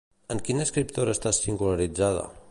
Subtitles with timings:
[0.35, 2.25] En quina escriptora està singularitzada?